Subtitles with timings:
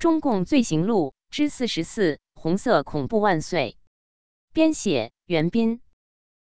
[0.00, 3.76] 中共罪行录之四十四：红色恐怖万岁。
[4.54, 5.82] 编写：袁斌。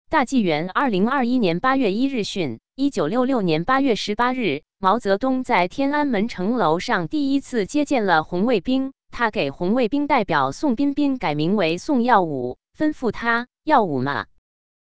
[0.08, 8.94] 大纪元二零二一年八月一日讯：一九六六年八月十八日，毛泽东在天安门城楼上第一次接见了红卫兵。
[9.10, 14.28] 他给红卫兵代表宋彬彬改名为宋耀武，吩咐他耀武嘛。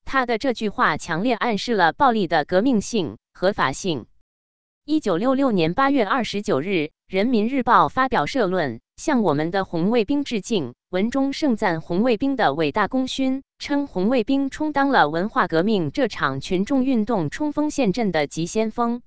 [0.05, 4.05] 他的这句话强烈暗示了暴力的革命性、合法性。
[4.85, 6.67] 一九六六年八月二十九日，
[7.07, 10.73] 《人民日报》发表社论，向我们的红卫兵致敬。
[10.89, 19.01] 文中盛赞红卫兵的伟大功勋，称红卫兵充当了文化革命这场群众运动冲锋陷阵的急先锋。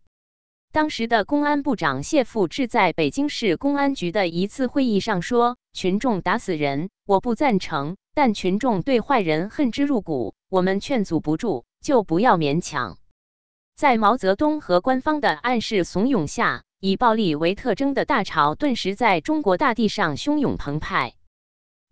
[0.72, 12.96] 当时的公安部长谢富治在北京市公安局的一次会议上说：“群众打死人，我不赞成；但群众对坏人恨之入骨，我们劝阻不住，就不要勉强。”
[13.76, 21.12] 在毛泽东和官方的暗示怂恿下，以暴力为特征的大潮顿时在中国大地上汹涌澎湃。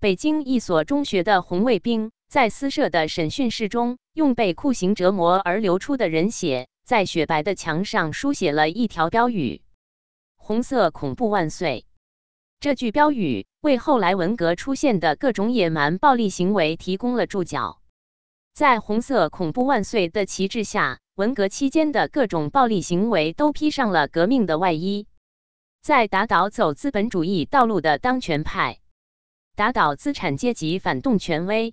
[0.00, 9.60] 北京一所中学的红卫兵在私设的审讯室中，用被酷刑折磨而流出的人血，在雪白的墙上书写了一条标语
[10.36, 11.84] ：“红色恐怖万岁。”
[12.60, 17.82] 这句标语为后来文革出现的各种野蛮暴力行为提供了注脚。
[18.54, 21.00] 在“红色恐怖万岁”的旗帜下。
[21.16, 25.06] 文革期间的各种暴力行为都披上了革命的外衣，
[25.80, 28.80] 在打倒走资本主义道路的当权派，
[29.54, 31.72] 打倒资产阶级反动权威，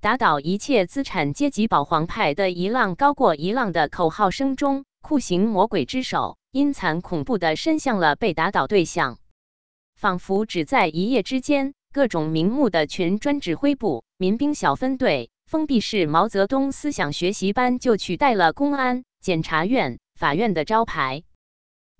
[0.00, 9.18] 打倒一切资产阶级保皇派的一浪高过一浪的口号声中，酷刑魔鬼之手阴残恐怖地伸向了被打倒对象，
[9.94, 15.30] 仿佛只在一夜之间，各种名目的群专指挥部、民兵小分队。
[15.54, 21.22] 封闭式毛泽东思想学习班就取代了公安、检察院、法院的招牌。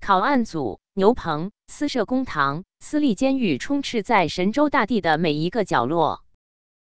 [0.01, 6.25] 考案组、牛棚、私设公堂、私立监狱充斥在神州大地的每一个角落。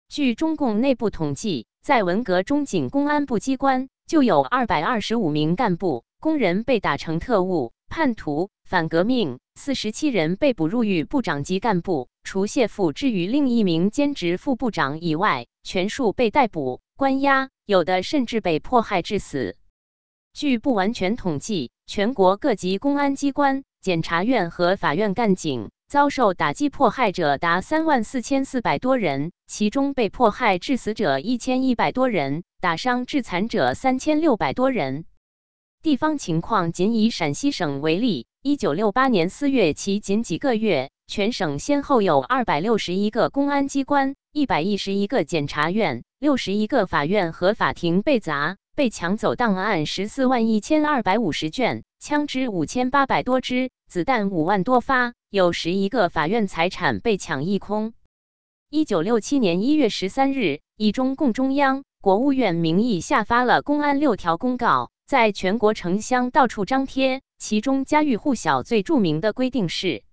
[0.10, 12.10] 据中共内部统计，在文革中，仅公安部机关就有二百二十五名干部、工人被打成特务、叛徒、反革命，四十七人被捕入狱，部长级干部。
[12.26, 19.56] 除谢富治与另一名兼职副部长以外，全数被逮捕、关押，有的甚至被迫害致死。
[20.34, 35.06] 据不完全统计，全国各级公安机关、检察院和法院干警遭受打击迫害者达三万四千四百多人，其中被迫害致死者一千一百多人，打伤致残者三千六百多人。
[35.84, 40.90] 地方情况，仅以陕西省为例，一九六八年四月起，仅几个月。
[41.08, 57.94] 全省先后有二百六十一个公安机关、一百一十一个检察院、六十一个法院和法庭被砸、被抢走档案十四万一千二百五十卷，枪支五千八百多支，子弹五万多发，有十一个法院财产被抢一空。
[58.72, 70.04] 一九六七年一月十三日，以中共中央、国务院名义下发了公安六条公告，在全国城乡到处张贴，其中家喻户晓最著名的规定是。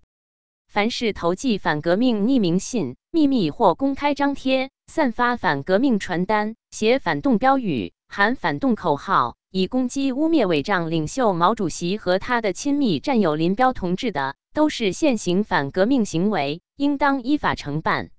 [0.73, 18.09] 凡是投寄反革命匿名信、秘密或公开张贴、散发反革命传单、写反动标语、喊反动口号，以攻击、污蔑、伪仗领袖毛主席和他的亲密战友林彪同志的，都是现行反革命行为，应当依法惩办。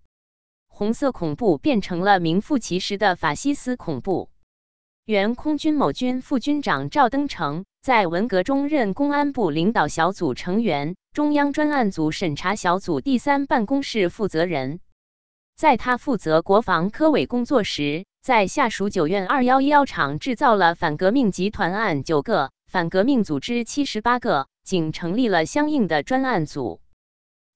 [0.69, 4.31] 红色恐怖变成了名副其实的法西斯恐怖。
[5.05, 10.95] 原空军某军副军长赵登成在文革中任公安部领导小组成员。
[11.15, 14.81] 中央专案组审查小组第三办公室负责人，
[15.55, 26.81] 在他负责国防科委工作时，在下属九院二幺幺厂制造了反革命集团案九个，反革命组织七十八个，仅成立了相应的专案组。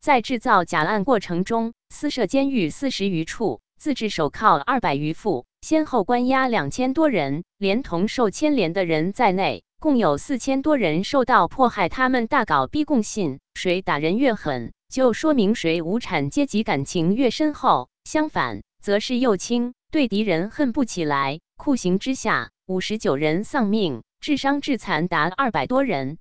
[0.00, 9.64] 在制造假案过程中，私设监狱四十余处，自制手铐二百余副，先后关押两千多人，连同受牵连的人在内。
[9.80, 21.40] 共有四千多人受到迫害，他们大搞逼供信，谁打人越狠，就说明谁无产阶级感情越深厚；相反，则是右倾，对敌人恨不起来。
[21.56, 26.18] 酷刑之下，五十九人丧命，致伤致残达二百多人。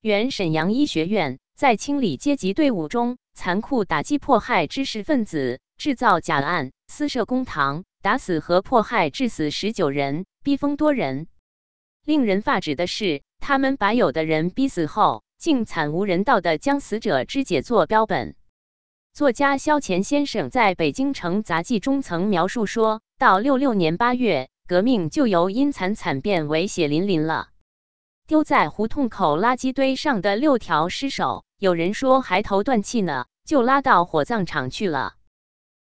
[0.00, 11.28] 原沈阳医学院在清理阶级队伍中，残酷打击迫害知识分子，制造假案，私设公堂，打死和迫害致死十九人，逼疯多人。
[12.04, 18.34] 令人发指的是，他们把有的人逼死后，竟惨无人道的将死者肢解做标本。
[19.12, 27.48] 作家萧乾先生在北京城杂记中曾描述说：“到六六年八月，革命就由阴惨惨变为血淋淋了。
[28.26, 35.14] 丢在胡同口垃圾堆上的六条尸首，有人说还头断气呢，就拉到火葬场去了。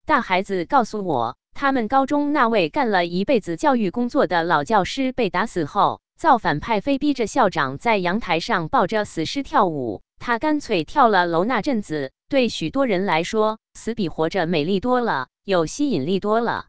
[0.05, 12.11] 大孩子告诉我，他们高中那位干了一辈子教育工作的老教师被打死后，造反派非逼着校长在阳台上抱着死尸跳舞，他干脆跳了楼那阵子。
[12.27, 16.65] 对许多人来说，死比活着美丽多了，有吸引力多了。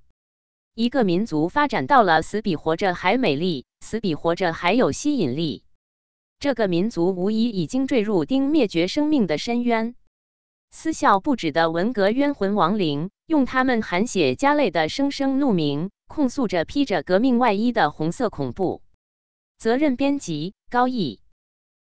[0.77, 5.65] 一个民族发展到了死比活着还美丽，死比活着还有吸引力，
[6.39, 9.97] 这个民族无疑已经坠入丁灭绝生命的深渊。
[10.71, 18.81] 思笑不止的文革冤魂亡灵，用他们含血加泪的声声怒鸣，控诉着披着革命外衣的红色恐怖。
[19.61, 21.21] 责任编辑：高毅。